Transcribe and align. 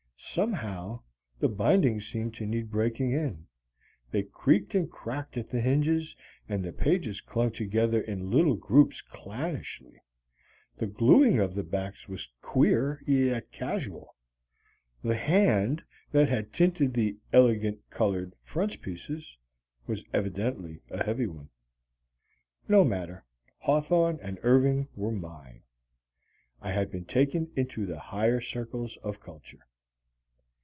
Somehow 0.23 1.01
the 1.39 1.49
bindings 1.49 2.07
seemed 2.07 2.35
to 2.35 2.45
need 2.45 2.69
breaking 2.69 3.11
in. 3.11 3.47
They 4.11 4.21
creaked 4.21 4.75
and 4.75 4.89
cracked 4.89 5.35
at 5.35 5.49
the 5.49 5.59
hinges 5.59 6.15
and 6.47 6.63
the 6.63 6.71
pages 6.71 7.19
clung 7.21 7.51
together 7.51 7.99
in 7.99 8.29
little 8.29 8.53
groups 8.55 9.01
clannishly. 9.01 9.99
The 10.77 10.85
gluing 10.85 11.39
of 11.39 11.55
the 11.55 11.63
backs 11.63 12.07
was 12.07 12.29
queer, 12.41 13.01
yet 13.07 13.51
casual. 13.51 14.15
The 15.03 15.17
"hand" 15.17 15.83
that 16.11 16.29
had 16.29 16.53
tinted 16.53 16.93
the 16.93 17.17
"elegant 17.33 17.81
colored 17.89 18.35
frontispieces" 18.45 19.37
was 19.87 20.05
evidently 20.13 20.81
a 20.91 21.03
heavy 21.03 21.27
one. 21.27 21.49
No 22.67 22.83
matter: 22.83 23.25
Hawthorne 23.57 24.19
and 24.21 24.37
Irving 24.43 24.87
were 24.95 25.11
mine. 25.11 25.63
I 26.61 26.71
had 26.73 26.91
been 26.91 27.05
taken 27.05 27.51
into 27.55 27.87
the 27.87 27.99
higher 27.99 28.39
circles 28.39 28.97
of 28.97 29.19
culture. 29.19 29.65